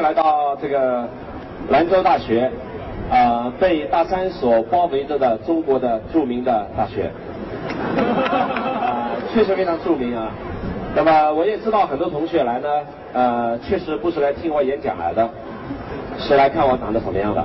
[0.00, 1.08] 来到这个
[1.68, 2.50] 兰州大学，
[3.10, 7.10] 啊，被大山所包围着的中国的著名的大学，
[8.30, 10.30] 啊，确实非常著名啊。
[10.94, 12.68] 那么我也知道很多同学来呢，
[13.12, 15.28] 呃，确实不是来听我演讲来的，
[16.18, 17.44] 是来看我长得什么样的。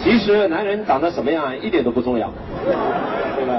[0.00, 2.30] 其实男人长得什么样一点都不重要，
[3.36, 3.52] 这个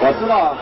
[0.00, 0.54] 我知道。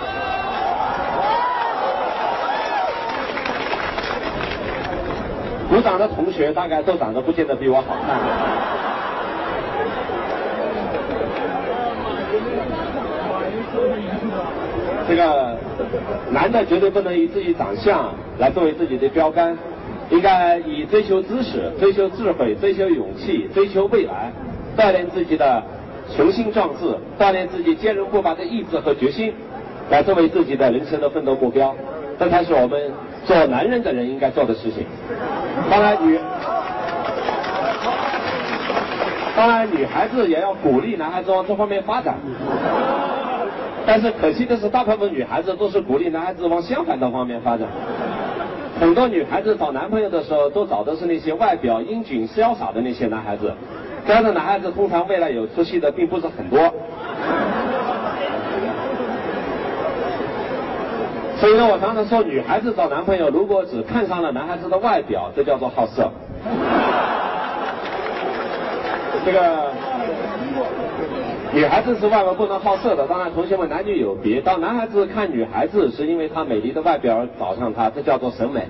[5.68, 8.20] 鼓掌的同学大概都长得不见得比我好看。
[15.08, 15.56] 这个
[16.30, 19.56] 男的绝对不能以自己长相来作为自己的标杆，
[20.10, 24.32] 应该以追求知识、追求智慧、追求勇气、追求未来，
[24.76, 25.62] 锻炼自己的
[26.16, 29.32] 雄心壮志，锻炼自己坚韧不拔的意志和决心，
[29.90, 31.74] 来作为自己的人生的奋斗目标。
[32.18, 32.90] 这才是我们
[33.26, 34.86] 做男人的人应该做的事情。
[35.70, 36.18] 当然女，
[39.36, 42.14] 当然女孩子也要鼓励男孩子往这方面发展。
[43.84, 47.68] 但是可惜的是，大部分女孩子都是鼓励男孩子往相反的方面发展。
[48.80, 53.52] 很多女孩子找男朋友的时候，都找的是那些外表英俊潇洒的那些男孩子。
[54.06, 56.58] 这样的男孩子通常未来有出息的并不是很多。
[61.38, 66.10] 所以呢，我常常说，女孩子找男朋友，如果只看上了男孩子的外表，这叫做好色。
[69.24, 69.70] 这个
[71.52, 73.06] 女孩子是万万不能好色的。
[73.06, 74.40] 当然，同学们男女有别。
[74.40, 78.66] 当男孩子看女孩子是因为她美丽的外表而找上她，这叫做审美。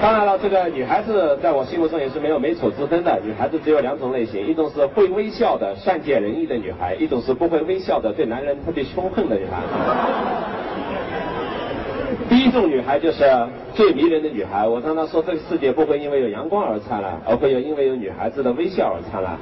[0.00, 3.18] 当然了，这个女孩子在我心目中也是没有美丑之分的。
[3.24, 9.60] 女孩子只有两种类型，一种是会微笑的善解人意的女孩，一种是不会微笑的对男人特别凶横的女孩。
[12.30, 13.24] 第一种女孩就是
[13.74, 14.68] 最迷人的女孩。
[14.68, 19.32] 我常常说，这个世界不会因为有阳光而灿烂，而会有因为有女孩子的微笑而灿烂。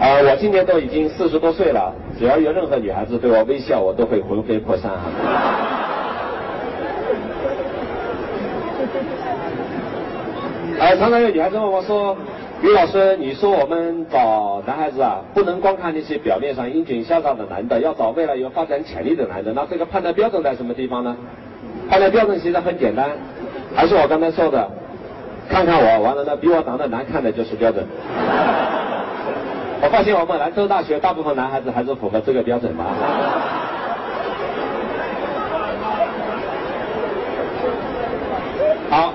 [0.00, 4.90] 啊，我今年都已经四十多岁了，只要有任何女孩子对我微笑，我都会魂飞魄散
[10.80, 12.16] 哎，常常有女孩子问我说
[12.64, 19.52] ：“于老师，你说我们找男孩子啊，不能光看那些表面上英俊潇洒的男的，要找未来有发展潜力的男的。
[19.52, 21.14] 那这个判断标准在什么地方呢？
[21.90, 23.10] 判断标准其实很简单，
[23.76, 24.70] 还是我刚才说的，
[25.50, 27.86] 看看我，完了呢，比我长得难看的就是标准。
[29.84, 32.82] 我发现我们兰州大学大部分男孩子还是符合这个标准的。
[38.88, 39.12] 好。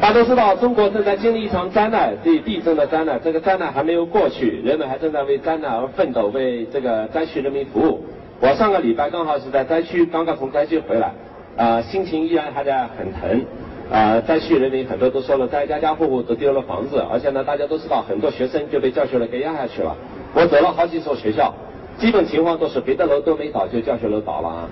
[0.00, 3.18] 大家都知道，中国正在经历一场灾难，这地震的灾难。
[3.24, 8.04] 这个灾难还没有过去，人们还正在为灾难而奋斗，为这个灾区人民服务。
[8.40, 11.14] 我上个礼拜刚好是在灾区，刚刚从灾区回来，
[11.56, 13.44] 啊，心情依然还在很疼。
[13.90, 19.96] 啊，灾区人民很多都说了，灾家家户户都丢了房子，而且呢，大家都知道，很多学生就被教学楼给压下去了。
[20.34, 21.54] 我走了好几所学校，
[21.96, 24.68] 基本情况都是别的楼都没倒，就教学楼倒了啊，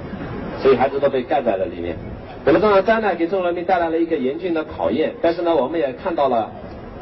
[0.60, 1.96] 所以孩子都被盖在了里面。
[2.44, 6.50] 那么这场灾难给中国人民带来了一个严峻的考验，但是呢，我们也看到了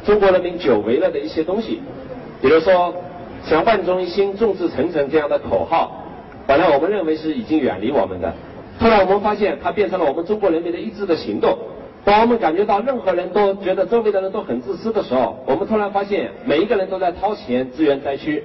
[0.05, 1.81] 中国人民久违了的一些东西，
[2.41, 2.93] 比如说
[3.45, 6.03] 像万众一心、众志成城这样的口号，
[6.45, 8.33] 本来我们认为是已经远离我们的，
[8.79, 11.57] 后来我们发现它变成了我们中国人民的一致的行动。
[12.03, 18.43] 当我们感觉到任何人都觉得周围的人都很自私的时候，我们突然发现每一个人都在掏钱支援灾区。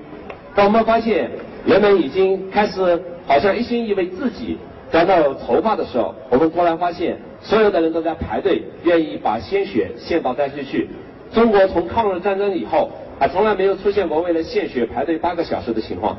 [0.54, 1.30] 当我们发现
[1.66, 4.58] 人们已经开始好像一心一为自己。
[4.94, 10.88] 在那筹划的时候，我们突然发现，所有的人都在排队，愿意把鲜血献到灾区去。
[11.32, 16.16] 中国从抗日战争以后，还从来没有出现过为了献血排队八个小时的情况。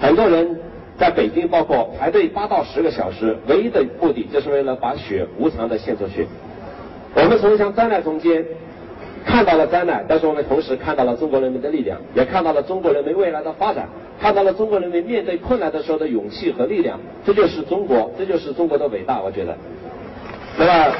[0.00, 0.58] 很多人
[0.98, 6.26] 在北京，包括排队八到十个小时，唯一的目的就是为了把血无偿的献出去。
[7.14, 8.44] 我们从一场灾难中间。
[9.26, 13.86] 看到了灾难，但是我们同时看到了中国人民的力量，也看到了中国人民未来的发展，
[14.20, 16.98] 看到了中国人民面对困难的时候的勇气和力量。
[17.24, 19.54] 这就是中国，这就是中国的伟大，我觉得。
[20.56, 20.94] 那么，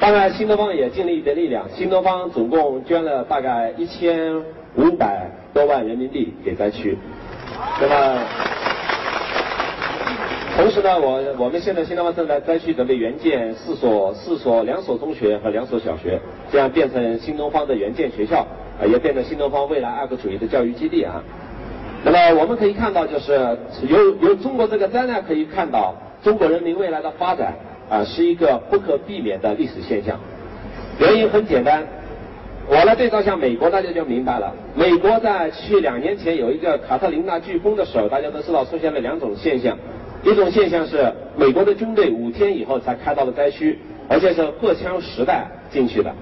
[0.00, 4.36] 当然新东方也尽了一点力量，新东方总共捐了大概一千
[4.74, 6.98] 五百多万人民币给灾区。
[7.80, 8.51] 那么。
[10.54, 16.20] 同时呢，我我们现在新东方正在灾区准备援建四所四所两所中学和两所小学，
[16.52, 18.46] 这样变成新东方的援建学校，
[18.78, 21.24] 啊，也变成新东方未来爱国主义的教育基地啊。
[22.04, 23.32] 那么我们可以看到，就是
[23.88, 27.54] 由由中国这个灾难可以看到中国人民未来的发展，
[27.88, 30.20] 啊是一个不可避免的历史现象。
[31.00, 31.82] 原因很简单，
[32.68, 34.54] 我来对照一下美国，大家就明白了。
[34.74, 39.76] 美国在去两年前有一个卡特琳娜飓风的时候，大家都知道出现了两种现象。
[40.22, 43.78] 一种现象是美国的军队五天以后才开到了灾区，
[44.08, 46.12] 而且是荷枪实弹进去的。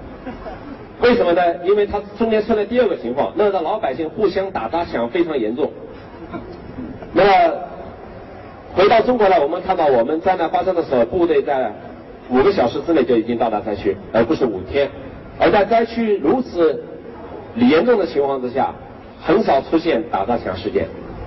[1.00, 1.42] 为什么呢？
[1.64, 5.70] 因为它中间出了第二个情况，那的老百姓互相打砸抢非常严重。
[7.12, 7.54] 那么
[8.74, 11.72] 回到中国来，我们看到我们灾难发生的时候，部队在
[12.28, 14.88] 五个小时之内就已经到达灾区，而不是五天。
[15.38, 16.84] 而在灾区如此
[17.56, 18.74] 严重的情况之下，
[19.22, 20.86] 很少出现打砸抢事件。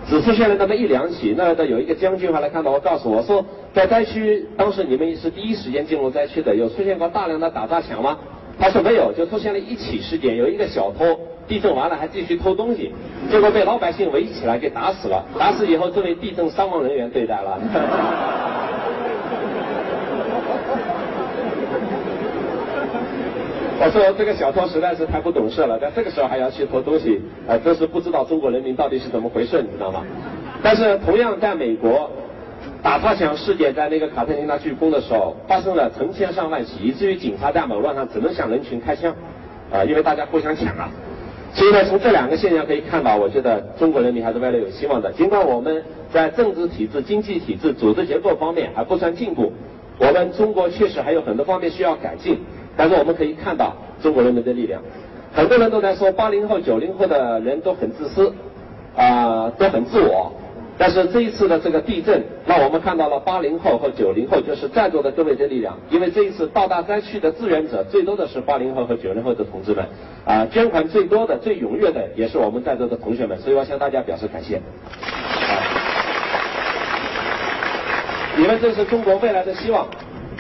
[0.10, 8.18] 只出现了那么一两起，那的有一个将军还来看到我，告诉我说，在灾区，当时你们是第一时间进入灾区的，有出现过大量的打砸抢吗？
[8.60, 12.92] 他说没有，就出现了一起事件，有一个小偷，地震完了还继续偷东西，
[13.32, 17.60] 结果被老百姓围起来给打死了，打死以后，这位地震伤亡人员对待了。
[23.84, 30.06] 我说这个小偷实在是太不懂事了，在这个时候还要去偷东西，呃，真是不知道中国人民到底是怎么回事，你知道吗？
[30.64, 32.10] 但是同样在美国，
[32.82, 39.14] 打砸抢事件在那个卡特琳娜飓风的时候发生了成千上万起，以至于警察在马路上只能向人群开枪，
[39.70, 40.90] 啊，因为大家互相抢啊。
[41.54, 45.12] 所以呢，从这两个现象可以看到，我觉得中国人民还是未来有希望的。
[45.12, 49.52] 尽管我们在政治体制、经济体制、组织结构方面还不算进步，
[50.00, 52.40] 我们中国确实还有很多方面需要改进。
[52.76, 54.82] 但是我们可以看到中国人民的力量，
[55.34, 58.34] 很多人都在说八零后、九零后的人都很自私，
[58.96, 60.32] 啊，都很自我。
[60.76, 65.78] 但是这一次的这个地震，让我们看到了八零后和九零后，就是在座的各位的力量。
[65.92, 69.86] 因为这一次到达灾区的志愿者最多的是八零后和九零后的同志们，
[70.26, 74.60] 啊，捐款最多的、最踊跃的也是我们在座的同学们，所以我向大家表示感谢。
[78.36, 79.88] 你们这是中国未来的希望。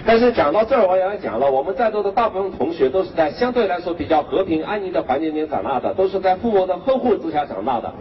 [0.05, 7.91] 但是讲到这儿，我也要讲了，我们在座的大部分同学都是在相对来说比较和平安宁的环境里长大的，都是在父母的呵护之下长大的。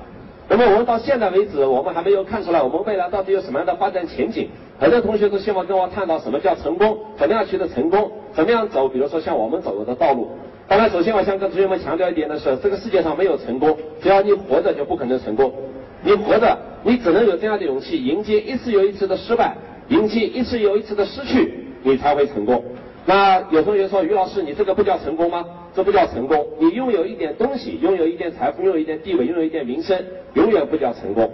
[0.48, 4.48] 那么我们到现在为止，我们还没有看出来我们未来到底有什么样的发展前景。
[4.78, 10.28] 很多同学都希望跟我探讨什么叫成功，怎么样取得成功，怎么样走，比如说像我们走过的道路。
[10.66, 15.52] 当然，首先我想跟同学们强调一点的是，这个世界上没有成功，只要你活着就不可能成功。
[16.02, 19.56] 你活着，你只能有这样的勇气，迎接一次又一次的失败，
[19.88, 21.71] 迎接一次又一次的失去。
[21.82, 22.62] 你才会成功。
[23.04, 25.44] 那有同学说，于老师，你这个不叫成功吗？
[25.74, 26.46] 这不叫成功。
[26.60, 29.98] 你拥有一点东西，拥有一点财富，拥有一点地位，拥有一点名声，
[30.34, 31.28] 永远不叫成功。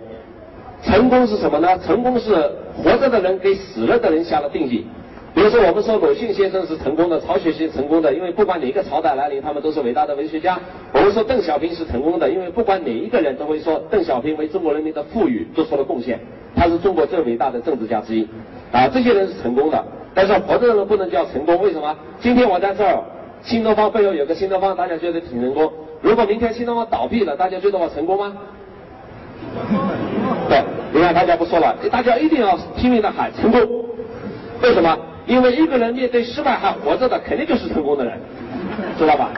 [0.83, 1.79] 成功是什么呢？
[1.81, 2.35] 成功是
[2.75, 4.87] 活着的人给死了的人下了定义。
[5.35, 10.59] 比如说，我们说鲁迅先生是成功的，曹雪芹成功的，因为不管哪个朝代来临，他们都是伟大的文学家。
[10.93, 16.19] 我们说邓小平是成功的，因为不管哪一个人都会说邓小平为中国人民的富裕做出了贡献，
[16.57, 18.27] 他是中国最伟大的政治家之一。
[18.73, 19.85] 啊，这些人是成功的。
[20.15, 21.95] 但是活着的人不能叫成功，为什么？
[22.21, 23.03] 今天我在这儿，
[23.43, 25.73] 新东方背后有个新东方，大家觉得挺成功。
[26.01, 28.33] 如果明天新东方倒闭了，大家觉得我成功吗？
[30.49, 30.63] 对，
[30.93, 33.61] 你看大家不说了，大家一定要拼命的喊成功。
[34.61, 34.99] 为什么？
[35.27, 38.19] 因为一个人面对失败还活着的，肯定就是成功的人，
[38.99, 39.31] 知道吧？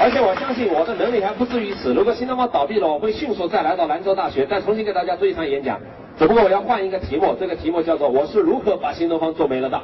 [0.00, 1.92] 而且我相信我的能力还不至于此。
[1.92, 5.80] 如果新东方倒闭了，我会迅速再来到兰州大学，再重新给大家做一场演讲。
[6.18, 9.80] 只不过我要换一个题目，这个题目叫做“我是如何把新东方做没了的”。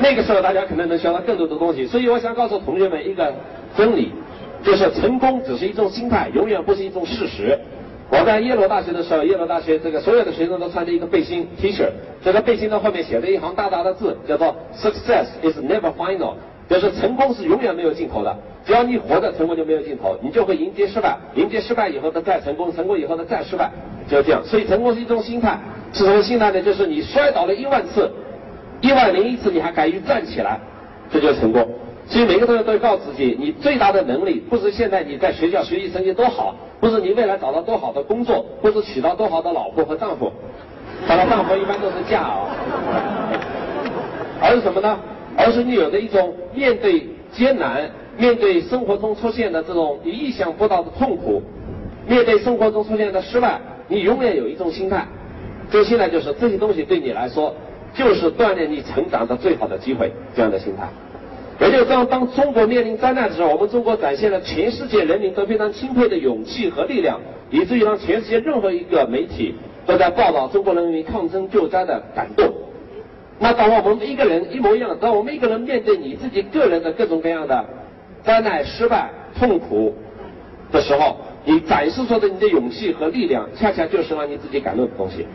[0.02, 3.34] 那个时候大家可能能学到更多的东西，所以我想告诉同学们一个
[3.76, 4.12] 真理，
[4.62, 7.58] 就是成功只是一种心态，永远不是一种事实。
[8.10, 11.88] 我在耶鲁大学的时候，耶鲁大学这个所有的学生都穿着一个背心 T 恤，
[12.24, 16.34] 这个背心的后面写着一行大大的字，叫做 “Success is never final”。
[16.68, 23.68] 就是成功是永远没有尽头的，只要你活着，成功就没有尽头，你就会迎接失败，迎接失败以后的再成功，成功以后的再失败，
[24.08, 24.40] 就这样。
[24.44, 25.58] 所以成功是一种心态，
[25.92, 26.62] 是什么心态呢？
[26.62, 28.08] 就是你摔倒了一万次，
[28.80, 30.60] 一万零一次你还敢于站起来，
[31.12, 31.68] 这就是成功。
[32.10, 40.32] 所以每个同学都要告诉自己，你最大的能力不是现在你在学校学习成绩多好，不是你未来找到多好的工作，不是娶到多好的老婆和丈夫，
[41.06, 42.50] 找到丈夫一般都是嫁啊，
[44.42, 44.98] 而是什么呢？
[45.36, 47.88] 而是你有的一种面对艰难、
[48.18, 51.40] 面对生活中出现的这种你意想不到的痛苦、
[52.08, 55.06] 面对生活中出现的失败，你永远有一种心态。
[55.70, 57.54] 这个心态就是这些东西对你来说
[57.94, 60.88] 就是锻炼你成长的最好的机会，这样的心态。
[61.60, 69.54] 也就是当当中国面临灾难的时候，我们中国展现了全世界人民都非常钦佩的勇气和力量，以至于让全世界任何一个媒体
[69.86, 72.50] 都在报道中国人民抗争救灾的感动。
[73.38, 77.64] 那当我们一个人一模一样，当我们一个人面对你自己个人的各种各样的
[78.22, 79.94] 灾难、失败、痛苦
[80.72, 85.26] 的时候，你展示出的你的勇气和力量，恰恰就是让你自己感动的东西。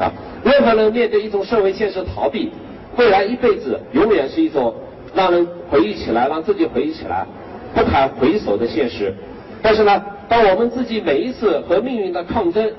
[0.00, 0.12] 啊，
[0.44, 2.50] 任何人面对一种社会现实逃避，
[2.96, 4.74] 未来一辈子永远是一种
[5.14, 7.26] 让人回忆起来，让自己回忆起来
[7.74, 9.14] 不堪回首的现实。
[9.62, 12.70] 但是呢，当我们自己每一次和命运的抗争，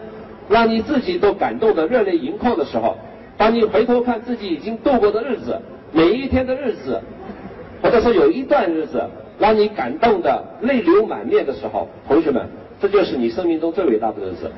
[0.49, 2.97] 让你自己都感动的热泪盈眶的时候，
[3.37, 5.59] 当你回头看自己已经度过的日子，
[5.91, 6.99] 每一天的日子，
[7.81, 9.03] 或者说有一段日子
[9.37, 12.47] 让你感动的泪流满面的时候，同学们，
[12.81, 14.51] 这就是你生命中最伟大的日子。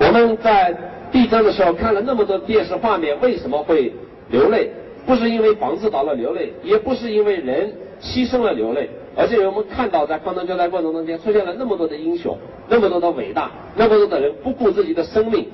[0.00, 0.76] 我们在
[1.10, 3.92] 地震的时候看了那么多电视画面，为什么会
[4.30, 4.70] 流泪？
[5.08, 12.36] 不是因为房子倒了流泪，也不是因为人牺牲了流泪，而是我们看到在抗战交战过程中间出现了那么多的英雄，
[12.68, 15.46] 那么多的伟大，那么多的人不顾自己的生命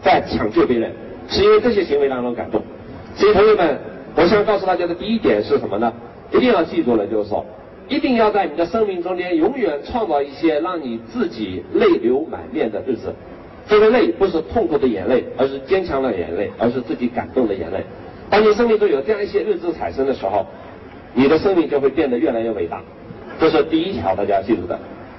[0.00, 0.92] 在抢救别人，
[1.26, 2.62] 是因为这些行为让人感动。
[3.16, 3.76] 所以同学们，
[4.14, 5.92] 我想告诉大家的第一点是什么呢？
[6.32, 7.44] 一定要记住了，就是说，
[7.88, 13.12] 一定要在你的生命中间永远创造一些让你自己泪流满面的日子。
[13.66, 17.82] 这个泪不是痛苦的眼泪，而是坚强的眼泪，而是自己感动的眼泪。
[18.34, 20.44] 当你生命中有这样一些日子产生的时候，
[21.12, 22.82] 你的生命就会变得越来越伟大。
[23.38, 24.76] 这是第一条，大家要记住的。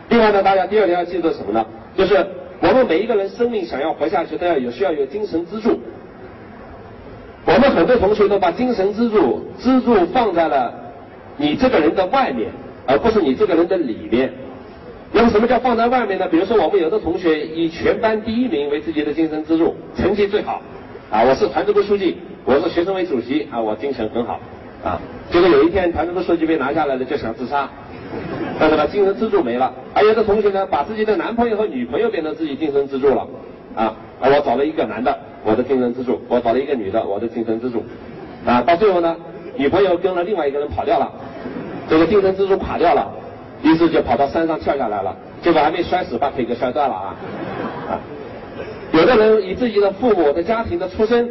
[0.09, 1.65] 另外呢，大家第二条要记住什么呢？
[1.95, 2.13] 就是
[2.59, 5.79] 我们每一个人生命想要活下去，都要有需要有精神支柱。
[7.45, 10.73] 我们很多同学都把精神支柱支柱放在了
[11.37, 12.49] 你这个人的外面，
[12.85, 14.29] 而不是你这个人的里面。
[15.13, 16.27] 那么什么叫放在外面呢？
[16.27, 20.61] 比如说我们有的同学以全班第一名为自己的精神支柱，成绩最好，
[21.09, 24.39] 啊，我是团支部书记，我是学生会主席，啊，我精神很好，
[24.83, 27.67] 啊，结果有一天团支部书记被拿下来了，就想自杀，
[28.59, 29.73] 但是呢，精神支柱没了。
[29.95, 33.27] 还有的同学呢，把自己的男朋友和女朋友变成自己精神支柱了，
[33.75, 37.83] 啊，啊，我找了一个男的，我的精神支柱；我找了一个女的，我的精神支柱，
[38.45, 39.15] 啊，到最后呢，
[39.55, 41.11] 女朋友跟了另外一个人跑掉了，
[41.89, 43.11] 这个精神支柱垮掉了。
[43.63, 47.15] 于是就跑到山上跳下来了，结果还没摔死，把腿给摔断了啊！
[47.89, 47.97] 啊，
[48.91, 51.27] 有的人以自己的父母的家庭的出身，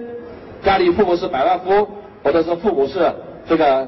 [0.65, 1.87] 家里父母是百万富翁，
[2.23, 3.13] 或者是父母是
[3.47, 3.87] 这个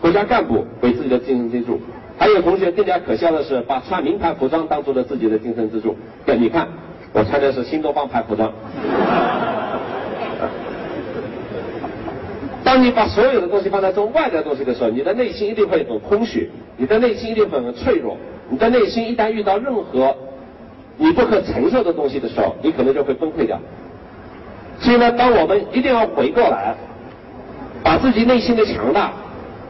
[0.00, 1.80] 国家干部为自己的精神支柱。
[2.18, 5.94] 还有同学更加可笑的是，把穿名牌服装当做了自己的精神支柱。
[6.24, 6.66] 对，你看，
[7.12, 8.52] 我穿的是新东方牌服装。
[12.64, 18.16] 当你把所有的东西放在这种外在东西的时候，你的内心一定会很空虚，你的内心一定会很脆弱，
[18.50, 20.16] 你的内心一旦遇到任何
[20.96, 23.60] 你不可承受的东西的时候，你可能就会崩溃掉。
[24.80, 26.74] 所以呢，当我们一定要回过来，
[27.82, 29.12] 把自己内心的强大，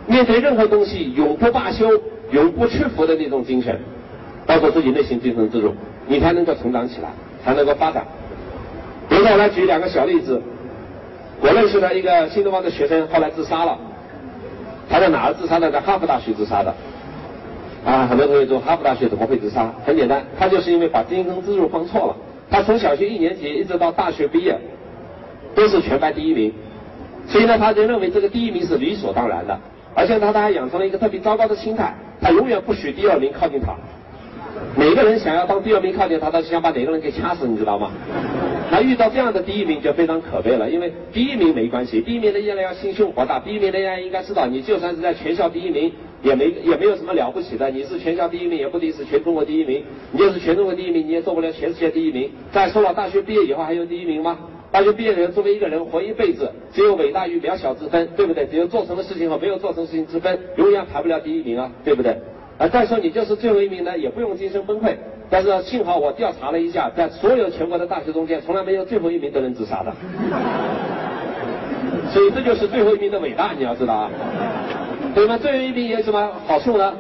[0.07, 1.89] 面对任何东西永不罢休、
[2.31, 3.79] 永不屈服的那种精神，
[4.47, 5.75] 包括自己内心精神支柱，
[6.07, 7.09] 你才能够成长起来，
[7.45, 8.05] 才能够发展。
[9.09, 10.43] 比如说，我来举两个小例子。
[11.39, 13.77] 我认识的一个新东方的学生，后来自杀了。
[14.89, 15.71] 他在哪儿自杀的？
[15.71, 16.75] 在哈佛大学自杀的。
[17.85, 19.71] 啊，很多同学说哈佛大学怎么会自杀？
[19.85, 22.17] 很简单，他就是因为把精神支柱放错了。
[22.51, 24.59] 他从小学一年级一直到大学毕业，
[25.57, 26.53] 都是全班第一名，
[27.27, 29.59] 所以呢，他就认为这个第一名是理所当然的。
[29.95, 33.75] 而且他他还养成了一个特别糟糕的心态，他永远不许第二名靠近他。
[34.77, 37.91] 每个人想要当第二名靠近他，他是想把哪个人给掐死，你知道吗？
[38.71, 45.91] 那遇到这样的第一名就非常可悲了，因为第一名没关系，第一名的人要心胸博大，第一名的人应该知道，你就算是在全校第一名，
[46.23, 47.71] 也没也没有什么了不起的。
[47.71, 49.81] 你是全校第一名，也不一定是全中国第一名；
[50.13, 52.31] 你就是全中国第一名，你也做不了全世界第一名。
[52.53, 54.37] 再说了，大学毕业以后还有第一名吗？
[54.76, 58.45] 大学毕业的人作为一个人活一辈子，只有伟大与渺小之分，对不对？
[58.45, 62.14] 只有做成的事情和没有做成事情之分，永远排不了第一名啊，对不对？
[62.59, 64.95] 啊，再说你就是最后一名呢，也不用精神崩溃。
[65.30, 69.90] 但是幸好我调查了一下，在所有全国的大学中间，从来没有最后一名的人自杀的。
[72.11, 74.11] 所以这就是最后一名的伟大，你要知道啊。
[75.14, 75.38] 对吗？
[75.38, 76.92] 最后一名有什么好处呢？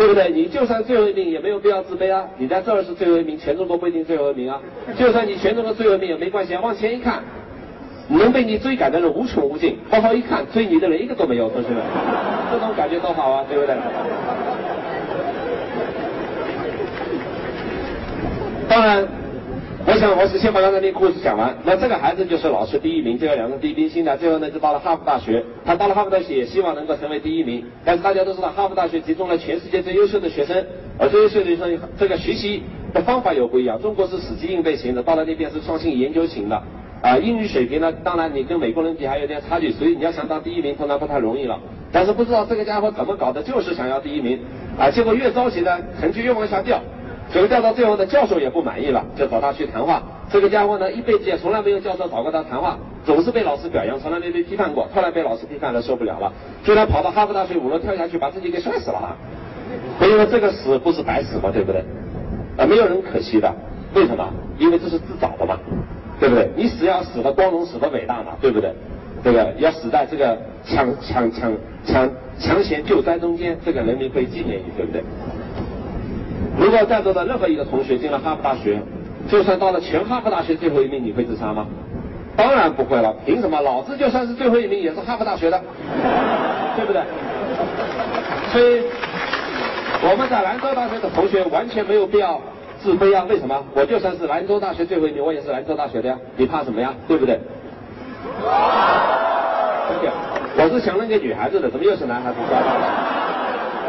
[0.00, 0.30] 对不对？
[0.30, 2.26] 你就算最后一名，也没有必要自卑啊。
[2.38, 4.58] 你在这儿是最后一名，全中国不一定最后一名啊。
[4.98, 7.22] 就算你全中国最后一名也没关系，啊往前一看，
[8.08, 9.76] 能被你追赶的人无穷无尽。
[9.90, 11.82] 往后一看，追你的人一个都没有，同学们，
[12.50, 13.76] 这种感觉多好啊，对不对？
[18.70, 19.06] 当然，
[19.86, 21.56] 我想我是先把刚才那个故事讲完。
[21.64, 25.42] 那这个孩子就是老师第一名，这个两个第一兵心的，最后呢就到了哈佛大学。
[25.64, 30.64] 他到了哈佛大学也希望能够成为第一名，但是大家都知道哈佛大学集中了全世界最优秀的学生，
[30.98, 33.80] 而最优秀的学生这个学习的方法又不一样。
[33.80, 36.62] 中国是死记硬背型的，到了那边是创新研究型的。
[37.00, 41.58] 啊，英语水平呢，当然你跟美国人比还有点差距，所以你要想当第一名，通常不太容易了。
[41.90, 44.38] 但是不知道这个家伙怎么搞的，就是想要第一名，
[44.78, 46.78] 啊，结果越着急呢，成绩越往下掉。
[47.32, 50.02] 结果调到最后呢，教授也不满意了，就找他去谈话。
[50.30, 54.88] 这个家伙呢，一辈子也从来没有教授找过他谈话，总是被老师表扬，从来没被批判过。
[54.94, 56.32] 后来被老师批判了，受不了了，
[56.64, 59.16] 居然跑到哈佛大学五楼跳下去，把自己给摔死了。
[59.98, 61.50] 所以说这个死不是白死吗？
[61.52, 61.84] 对不对？
[62.56, 63.52] 啊，没有人可惜的。
[63.94, 64.28] 为什么？
[64.58, 65.58] 因为这是自找的嘛，
[66.18, 66.50] 对不对？
[66.56, 68.72] 你死要死的光荣，死的伟大嘛，对不对？
[69.22, 71.52] 这个要死在这个抢抢抢
[71.84, 75.02] 抢抢险救灾中间，这个人民会纪念你，对不对？
[76.60, 78.78] 如果在座的任何一个同学进了哈佛大学，
[79.28, 81.66] 就算到了全哈佛大学最后一名，你会自杀吗？
[82.36, 83.58] 当然不会了，凭什么？
[83.62, 85.58] 老子就算是最后一名，也是哈佛大学的，
[86.76, 87.02] 对不对？
[88.52, 88.82] 所以
[90.02, 92.38] 我们在兰州大学的同学完全没有必要
[92.78, 93.24] 自卑啊！
[93.28, 93.64] 为什么？
[93.74, 96.92] 我就算是兰州大学最后一名，我也是兰州大学的呀，你怕什么呀？
[97.08, 97.40] 对不对？
[100.56, 102.36] 我是想那个女孩子的，怎么又是男孩子？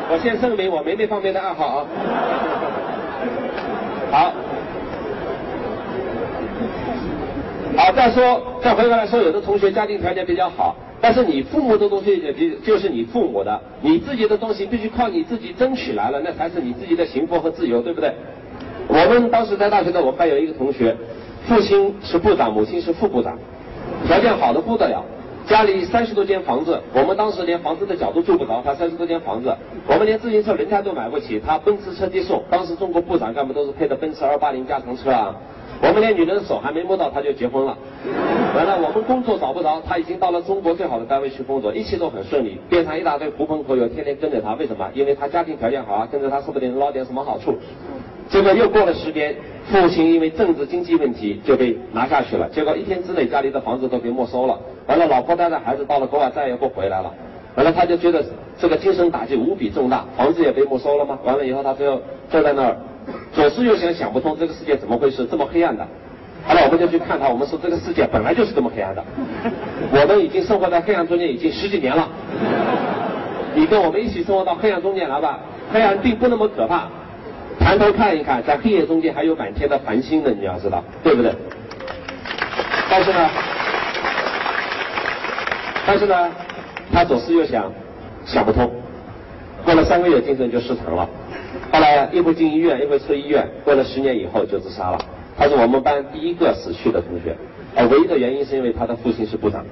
[0.10, 1.86] 我先声明，我没那方面的爱好啊。
[4.12, 4.34] 好，
[7.78, 18.14] 好，再说，再回过来说，有的同学家庭条件比较好，但是你父母的东西也比就是你父母的，你自己的东西必须靠你自己争取来了，那才是你自己的幸福和自由，对不对？
[18.90, 20.94] 我们当时在大学的，我们班有一个同学，
[21.48, 23.38] 父亲是部长，母亲是副部长。
[24.06, 25.06] 条件好的不得了，
[25.48, 29.54] 家里三十多间房子，我们当时连房子的脚都住不着，他三十多间房子，
[29.88, 32.42] 我们连自行车轮胎都买不起，他奔驰车接送。
[32.50, 35.36] 当时中国部长干部都是配的奔驰二八零加长车啊，
[35.82, 37.78] 我们连女人的手还没摸到他就结婚了。
[38.56, 44.90] 完了，我们工作找不着，他已经到了中国最好的单位去工作，一切都很顺利，边上一大堆狐朋狗友天天跟着他，为什么？
[44.94, 47.56] 因为他家庭条件好啊，跟着他说不定捞点什么好处。
[48.32, 49.36] 结果又过了十年，
[49.70, 52.48] 父亲因为政治经济问题就被拿下去了。
[52.48, 54.58] 结果一天之内家里的房子都被没收了。
[54.88, 57.14] 完了，老婆带着孩子到了国外再也不回来了。
[57.56, 58.24] 完了，他就觉得
[58.58, 61.20] 这个精神打击无比重大，房子也被没收了吗？
[61.26, 62.78] 完了以后，他最后坐在那儿，
[63.34, 65.86] 左思右想想不通这个世界怎么回事，这么黑暗的。
[66.46, 67.28] 好了，我们就去看他。
[67.28, 69.04] 我们说这个世界本来就是这么黑暗的。
[69.92, 72.08] 我们已经生活在黑暗中间已经十几年了。
[73.54, 75.42] 你跟我们一起生活到黑暗中间来吧，
[75.74, 76.88] 黑暗并不那么可怕。
[77.64, 81.32] 抬头看一看，在黑夜中间还有满天的繁星呢，你要知道，对不对？
[82.90, 83.30] 但是呢，
[85.86, 86.30] 但是呢，
[86.92, 87.72] 他左思右想，
[88.26, 88.70] 想不通。
[89.64, 91.08] 过了三个月，精神就失常了。
[91.72, 94.98] 后来一会进医院，一会出医院，过了十年以后就自杀了。
[95.38, 97.38] 他是我们班第一个死去的同学，
[97.76, 99.64] 而唯一的原因是因为他的父亲是部长。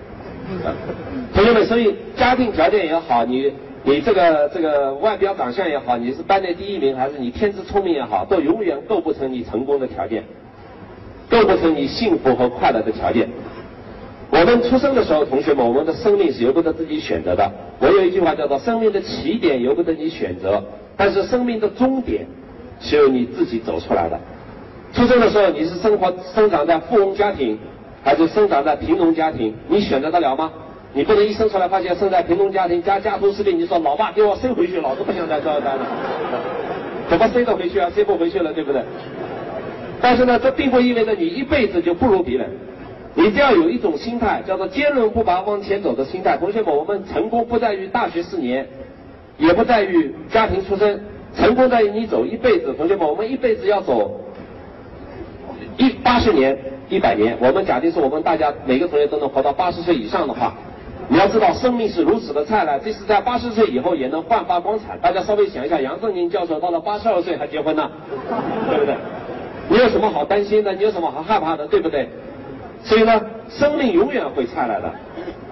[1.33, 3.51] 同学们，所以家庭条件也好，你。
[3.83, 10.23] 你这个这个外表长相也好，你是班内第一名还是你天资聪明也好，都永远构不成你成功的条件，
[11.29, 13.29] 构不成你幸福和快乐的条件。
[14.31, 17.51] 我们出生的时候，同学们，我们的生命是由不得自己选择的。
[17.79, 20.61] 我有一句话叫做：生命的起点由不得你选择，
[20.95, 22.27] 但是生命的终点
[22.79, 24.19] 是由你自己走出来的。
[24.93, 27.57] 出生的时候，你是生活生长在富翁家庭，
[28.03, 29.53] 还是生长在贫农家庭？
[29.67, 30.51] 你选择得了吗？
[30.93, 35.85] 你不能一生出来发现生在贫农家庭，家家徒四壁，你说老爸给我生回去，老子不想再这样待了，
[37.09, 37.89] 怎么生得回去啊？
[37.95, 38.81] 生不回去了，对不对？
[40.01, 42.49] 但是呢，这并不意味着你一辈子就不如别人。
[43.13, 46.37] 你只要有一种心态，叫做坚韧不拔往前走的心态。
[46.37, 48.67] 同学们，我们成功不在于大学四年，
[49.37, 51.03] 也不在于家庭出身，
[51.35, 52.73] 成功在于你走一辈子。
[52.73, 54.19] 同学们，我们一辈子要走
[55.77, 57.37] 一八十年、一百年。
[57.39, 60.55] 我们假定是我们大家每个同学都能活到八十岁以上的话。
[61.11, 64.95] 你要知道，生命是如此的灿烂，即使在八十岁以后也能焕发光彩。
[65.01, 67.89] 大家稍微想一下，杨振宁教授到了八十二岁还结婚呢，
[68.69, 68.95] 对不对？
[69.69, 70.71] 你有什么好担心的？
[70.73, 71.65] 你有什么好害怕的？
[71.65, 72.07] 对不对？
[72.83, 73.19] 所以呢，
[73.49, 74.93] 生命永远会灿烂的，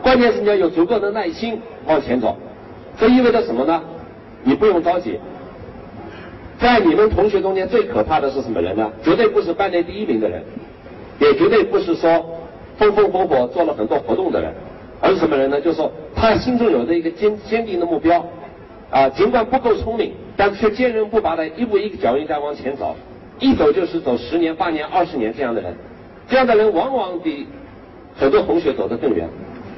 [0.04, 2.38] 关键是你要有足够的耐心往前走。
[3.00, 3.82] 这意味着什么呢？
[4.44, 5.20] 你不用着急。
[6.60, 8.92] 在你们同学中间最可怕的是什么人呢？
[9.04, 10.44] 绝对不是班内第一名的人，
[11.20, 12.24] 也绝对不是说
[12.78, 14.54] 风风火火做了很多活动的人。
[15.02, 15.60] 而是什么人呢？
[15.62, 18.26] 就是说，他心中有着一个坚坚定的目标，
[18.90, 22.96] 啊，尽管不够聪明，但却坚韧不拔的一步一个脚印在往前走，
[23.40, 25.76] 一走就是走十年、八年、二十年这样的人，
[26.28, 27.48] 这样的人往往比
[28.16, 29.28] 很多同学走得更远。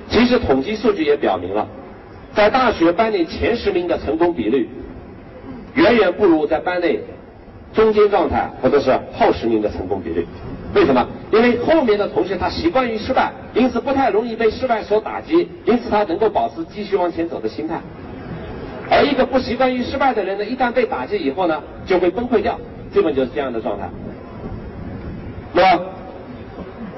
[0.09, 1.67] 其实统计数据也表明了，
[2.33, 4.69] 在大学班内前十名的成功比率，
[5.75, 6.99] 远远不如在班内
[7.73, 10.25] 中间状态或者是后十名的成功比率。
[10.75, 11.07] 为什么？
[11.31, 17.81] 因为后面的同学他习惯于失败，因此不太容易被失败所打击，因此他能够保持继续往前走的心态。
[18.89, 22.59] 而一个不习惯于失败的人呢，一旦被打击以后呢，就会崩溃掉，
[22.91, 23.89] 基本就是这样的状态。
[25.53, 25.79] 那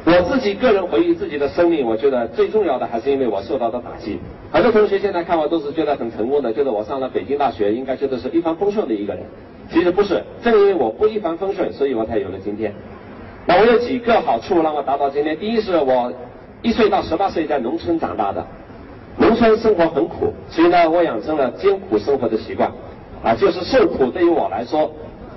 [0.03, 4.19] 我自己个人回忆自己的生命，我觉得最重要的还是因为我受到的打击。
[4.51, 9.23] 很多同学现在看我都是觉得很成功的，觉得我上了北京大学，应该觉得是一帆风顺的一个人。
[9.69, 12.73] 其实不是，正因为我不一帆风顺，所以我才有了今天。
[13.45, 15.37] 那我有几个好处让我达到今天。
[15.37, 16.11] 第一是我
[16.61, 18.45] 一岁到十八岁在农村长大的，
[19.17, 22.71] 农村生活很苦，所以呢，我养成了艰苦生活的习惯。
[23.23, 24.91] 啊，就是受苦对于我来说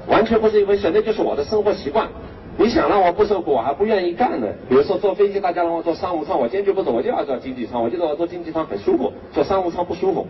[0.07, 2.09] 完全不是一回事，那就是我的生活习惯。
[2.57, 4.47] 你想让我不受苦，我还不愿意干呢。
[4.69, 7.83] 比如说坐飞机，大家让我坐商务舱，我坚决不走，我就要坐经济舱。
[7.83, 10.27] 我觉得我坐经济舱很舒服，坐商务舱不舒服。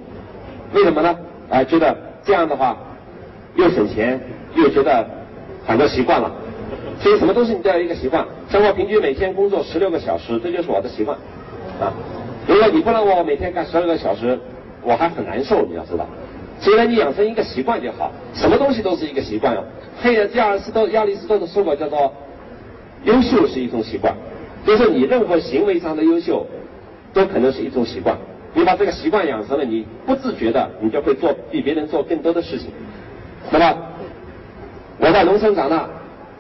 [0.73, 1.17] 为什么呢？
[1.51, 2.77] 哎，觉得这样的话
[3.57, 4.21] 又省钱，
[4.55, 5.07] 又觉得
[5.67, 6.33] 很多习惯了。
[7.01, 8.27] 所以什么东西你都要一个习惯。
[8.49, 11.17] 像我平均每天工作十六个小时，这就是我的习惯
[11.81, 11.93] 啊。
[12.47, 14.39] 如果你不让我每天干十二个小时，
[14.83, 16.07] 我还很难受，你要知道。
[16.61, 18.13] 所以呢，你养成一个习惯就好。
[18.33, 19.65] 什么东西都是一个习惯哦。
[20.01, 22.13] 黑的亚里士多亚里士多德说过，叫做
[23.05, 24.15] 优秀是一种习惯，
[24.65, 26.47] 就是你任何行为上的优秀，
[27.13, 28.17] 都可能是一种习惯。
[28.55, 32.71] 你把这个习惯养成了，你不自觉的，你就会做比别人做更多的事情。
[33.51, 33.77] 那么
[34.99, 35.89] 我在农村长大，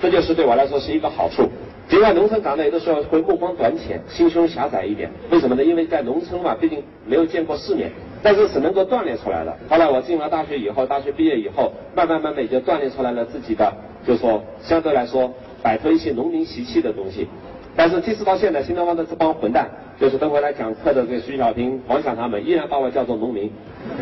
[0.04, 1.48] 这就是对我来说是一个好处。
[1.88, 5.64] 尽管农村长大有的时候会目光短浅、心胸狭窄一点，为什么呢？
[5.64, 7.90] 因为在农村嘛，毕竟没有见过世面。
[8.22, 9.56] 但是是能够锻炼出来的。
[9.66, 13.72] 后来我进了大学以后，大学毕业以后，慢慢慢慢也就锻炼出来了自己的，
[14.06, 17.26] 就是说相对来说摆脱一些农民习气的东西。
[17.74, 23.50] 但是即使到现在，新东方的这帮混蛋，就是等会来讲课的这徐小平、王想他们，依然把我叫做农民，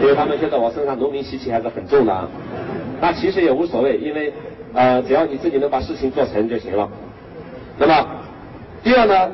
[0.00, 2.28] 因为他们觉得我身上农民习气还是很重的啊。
[3.02, 4.32] 那其实也无所谓，因为
[4.72, 6.88] 呃，只要你自己能把事情做成就行了。
[7.76, 8.06] 那么
[8.84, 9.28] 第二呢？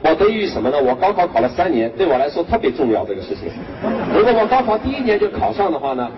[0.00, 0.80] 我得益于什么呢？
[0.80, 3.50] 我高考考了三年，对我来说特别重要这个事情。
[4.14, 6.08] 如果我高考第一年就考上的话呢，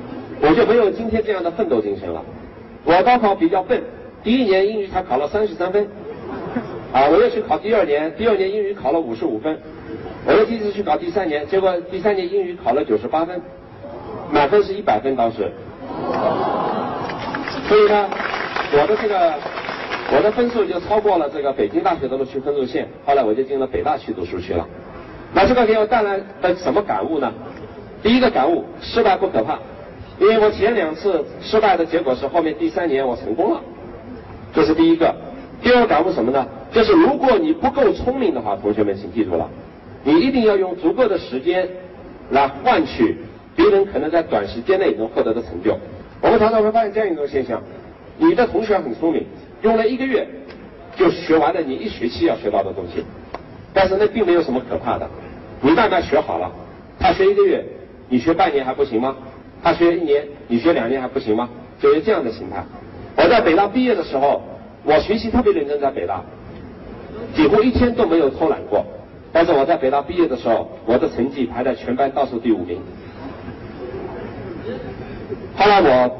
[0.42, 2.22] 我就没有今天这样的奋斗精神了。
[2.84, 3.82] 我高考比较笨，
[4.22, 5.88] 第一年英语才考了三十三分，
[6.92, 9.58] 啊，我又去考第二年，第二年英语考了五十五分，
[10.26, 13.40] 我又第一次去考第三年，结果第三年英语考了九十八分，
[14.30, 15.50] 满分是一百分当时。
[17.68, 18.08] 所以呢，
[18.72, 19.34] 我的这个。
[20.08, 24.64] 我的分数就超过了这个北京大学的录取分数线，后来我就进了北大去读书去了。
[25.34, 27.32] 那这个给我带来的什么感悟呢？
[28.04, 29.58] 第一个感悟，失败不可怕，
[30.20, 33.60] 因为我前两次失败的结果是后面第三年我成功了，
[34.54, 35.12] 这是第一个。
[35.60, 36.46] 第二个感悟什么呢？
[36.70, 39.50] 就是如果你不够聪明的话，同学们请记住了，
[40.04, 41.68] 你一定要用足够的时间
[42.30, 43.16] 来换取
[43.56, 45.76] 别人可能在短时间内能获得的成就。
[46.20, 47.62] 我们常常会发现这样一种现象：
[48.18, 49.24] 你的同学很聪明。
[49.62, 50.26] 用了一个月
[50.96, 53.04] 就学完了你一学期要学到的东西，
[53.72, 55.08] 但是那并没有什么可怕的。
[55.60, 56.52] 你慢慢学好了，
[56.98, 57.64] 他学一个月，
[58.08, 59.16] 你学半年还不行吗？
[59.62, 61.48] 他学一年，你学两年还不行吗？
[61.80, 62.62] 就是这样的心态。
[63.16, 64.42] 我在北大毕业的时候，
[64.84, 66.22] 我学习特别认真，在北大
[67.34, 68.84] 几乎一天都没有偷懒过。
[69.32, 72.78] 但是我在北大毕业的时候，我的成绩排在全班倒数第五名。
[75.56, 76.10] 后来我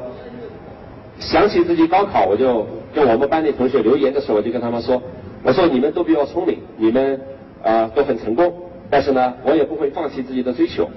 [1.19, 2.65] 想起自己高考，我就。
[2.95, 4.99] 跟我们班里同学留言的时候，我就跟他们说
[5.43, 7.21] ：“我说你们都比我聪明，你们
[7.63, 8.51] 啊都很成功，
[8.89, 10.89] 但是呢，我也不会放弃自己的追求。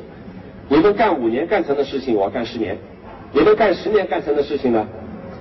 [0.69, 2.75] 你们干五年干成的事情，我干十年；
[3.33, 4.87] 你们干十年干成的事情呢，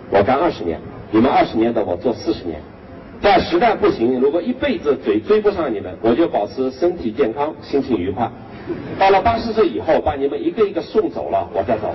[0.09, 0.81] 我干二十年。
[1.11, 2.59] 你们二十年的，我做四十年。
[3.21, 8.29] 但实在不行，如果一辈子追追不上你们，我就保持身体健康，心情愉快。
[8.99, 11.93] 到了八十岁以后，把你们一个一个送走了，我再走。”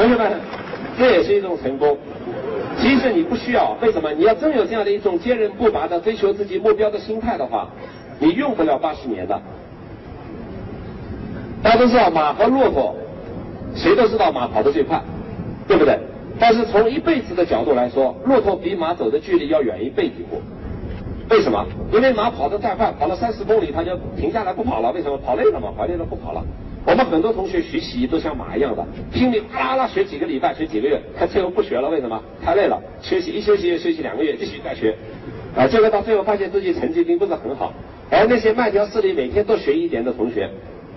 [0.00, 0.32] 同学们，
[0.98, 1.94] 这也是一种成功。
[2.78, 4.10] 其实你不需要，为什么？
[4.12, 7.68] 你要真有这样的一种坚韧不拔的追求自己目标的心态的话，
[8.18, 9.38] 你用不了八十年的。
[11.62, 12.96] 大家都知道马和骆驼，
[13.74, 14.98] 谁都知道马跑得最快，
[15.68, 15.98] 对不对？
[16.38, 20.40] 但是从一辈子的角度来说，骆驼比马走的距离要远一倍几乎。
[21.28, 21.66] 为什么？
[21.92, 24.90] 因为马跑得太快，跑了三十公里，它就停下来不跑了。
[24.92, 25.18] 为什么？
[25.18, 26.42] 跑累了嘛，跑累了不跑了。
[26.86, 32.20] 我们很多同学学习都像马一样的，拼命啦啦学几个礼拜，学几个月，他最后不学了，为什么？
[32.42, 34.96] 太累了，学习一休息休息两个月，继续再学，
[35.54, 37.72] 啊，结果到最后发现自己成绩并不是很好。
[38.10, 40.50] 而那些慢条斯理每天都学一点的同学，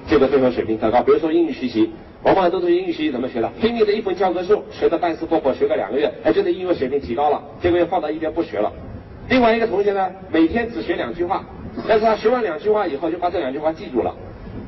[0.08, 1.02] 结果最后水平特高。
[1.04, 1.92] 比如说英语学习，
[2.24, 3.52] 我们很多同学英语学习怎么学的？
[3.62, 8.72] 拼命的一本教科书学的半死不活，学个两个月，哎，觉得英语水平提高了，结果又放到一边不学了。
[9.30, 11.46] 另外一个同学呢，每天只学两句话，
[11.88, 14.16] 但是他学完两句话以后，就把这两句话记住了。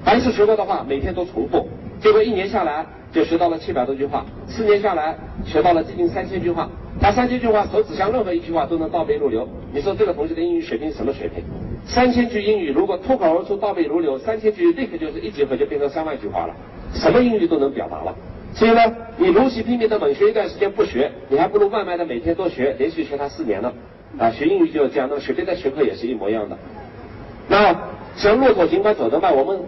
[0.05, 1.67] 凡是学过的话，每天都重复，
[1.99, 6.69] 结果一年下来就学到了七百多句话，四年下来学到了接近三千句话。
[7.01, 9.49] 他三千句话手指向任何一句话都能倒背如流。
[9.73, 11.43] 你说这个同学的英语水平什么水平？
[11.85, 16.55] 三千句英语如果脱口而出倒背如流，三千句立刻就是一节课就变成三万句话了，
[16.93, 18.15] 什么英语都能表达了。
[18.53, 18.79] 所以呢，
[19.17, 23.73] 你如其拼命的猛学一段时间不学，你还不如慢慢的每天多学，连续学它四年呢。
[24.19, 26.55] 啊，学英语就是这样，那么学别的学科也是一模一样的。
[27.49, 27.75] 那
[28.15, 29.59] 像骆驼尽管走得慢，我们。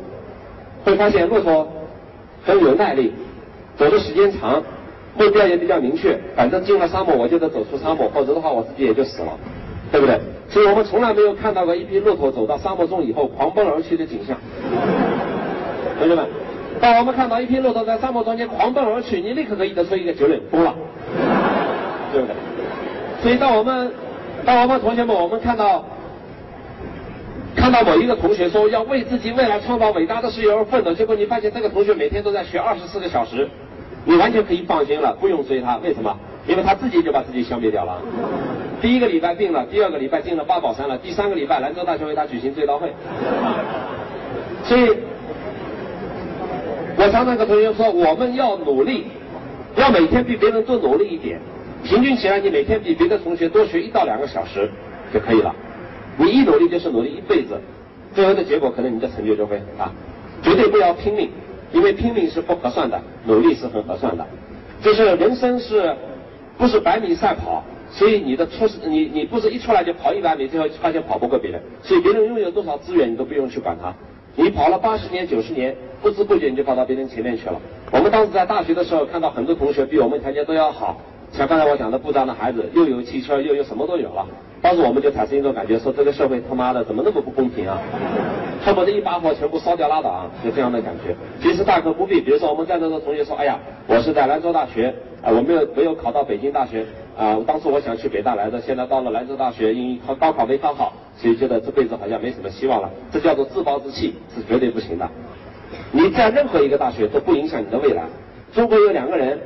[0.85, 1.67] 会发现骆驼
[2.45, 3.13] 很有耐力，
[3.77, 4.63] 走的时间长，
[5.17, 6.17] 目标也比较明确。
[6.35, 9.37] 反正进了沙漠，我就得走出沙漠，否则的话，我自己也就死了，
[9.91, 10.19] 对不对？
[10.49, 14.37] 所以我们从来没有看到过一匹骆驼走到沙漠中以后狂奔而去的景象。
[15.99, 16.25] 同学们，
[16.79, 20.73] 当我们看到一匹骆驼在沙漠中间狂奔而去，你立刻可以得出一个结论：疯了，
[22.13, 22.35] 对不对？
[23.21, 23.91] 所以当我们，
[24.45, 25.83] 当我们同学们，我们看到。
[27.57, 33.49] 看到某一个同学说要为自己未来创造伟大的事业而奋斗，结果你发现这个同学每天都在学二十四个小时，
[34.05, 35.75] 你完全可以放心了，不用追他。
[35.77, 36.15] 为什么？
[36.47, 38.01] 因为他自己就把自己消灭掉了。
[38.79, 42.93] 第一个礼拜病了，第二个礼拜进了八宝山了，第三个礼拜兰州大学为他举行追悼会。
[44.63, 44.95] 所以，
[46.95, 49.07] 我常常跟同学说，我们要努力，
[49.75, 51.41] 要每天比别人多努力一点，
[51.83, 54.69] 平均起来你每天比别的同学多学一到两个小时
[55.11, 55.53] 就可以了。
[56.17, 57.59] 你一努力就是努力一辈子，
[58.13, 59.91] 最后的结果可能你的成就就会很大，
[60.41, 61.29] 绝对不要拼命，
[61.71, 64.25] 因为拼命是不合算的，努力是很合算的。
[64.81, 65.95] 就是人生是，
[66.57, 73.93] 不是百米赛跑，所以你的出你你不是一出来就跑一百米，最后发现跑不过别人，所以别人拥有多少资源你都不用去管他，
[74.35, 77.61] 你跑了八十年九十年，不知不觉你就跑到别人前面去了。
[77.91, 80.99] 我们当时在大学的时候看到很多同学比我们条件都要好。
[81.31, 84.25] 像刚才我讲的部长的孩子，又有汽车，又有什么都有了。
[84.59, 87.79] 当时我们就产生一种感觉，说这个社会他妈的怎么那么不公平啊？
[88.65, 91.15] 恨不得一把火全部烧掉拉倒啊，就这样的感觉。
[91.39, 92.19] 其实大可不必。
[92.19, 96.83] 比如说我们在座的同学说，哎呀，我是在兰州大学啊，我没有没有考到北京大学
[97.15, 97.37] 啊。
[97.45, 102.89] 当时我想去北大来的，现在到了兰州大学，因为考高考没考好，所以觉得这辈子好像没什么希望了。
[103.11, 105.07] 这叫做自暴自弃，是绝对不行的。
[105.91, 108.03] 你在任何一个大学都不影响你的未来。
[108.53, 109.39] 中国有两个人。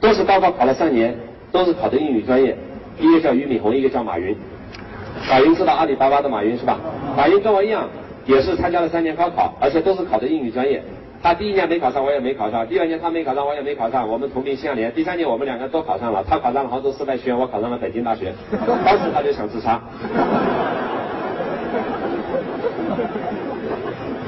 [0.00, 1.14] 都是高考考了三年，
[1.50, 2.56] 都是考的英语专业，
[2.98, 4.36] 一个叫俞敏洪，一个叫马云。
[5.28, 6.78] 马云知道阿里巴巴的马云是吧？
[7.16, 7.88] 马云跟我一样，
[8.24, 10.82] 也是参加了三年高考，而且都是考的英语专业。
[11.20, 14.08] 他第一年没考上，我也没考上；第二年他没考上，我也没考上。
[14.08, 14.92] 我们同病相怜。
[14.92, 18.32] 第三年我们两个都考上了，他考上了杭州师范学院，我考上了北京大学。
[18.84, 19.80] 当时他就想自杀。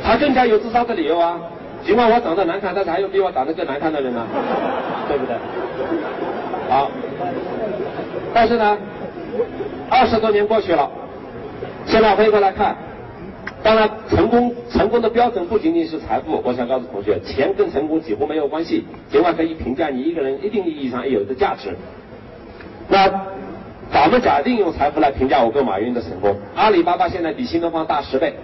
[0.03, 1.39] 他更加有自杀的理由啊！
[1.85, 4.27] 尽管我长得难看，但是还有比我长得更难看的人呢，
[5.09, 5.35] 对不对？
[6.69, 6.91] 好，
[8.33, 8.79] 但是呢，
[9.89, 10.89] 二十多年过去了，
[11.87, 12.77] 现在回过来看，
[13.63, 21.77] 当然成功成功的标准不仅仅是财富，我想告诉同学，钱跟成功几乎没有关系，尽管可以评价你一个人一定意义上有的价值。
[22.89, 23.09] 那
[23.93, 28.35] 咱们假定用财富来评价我跟马云的成功，阿里巴巴现在比新东方大十倍。